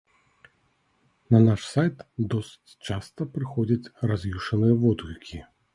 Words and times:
На 1.35 1.41
наш 1.47 1.67
сайт 1.73 2.01
досыць 2.35 2.77
часта 2.91 3.21
прыходзяць 3.37 3.91
раз'юшаныя 4.15 4.73
водгукі. 4.85 5.37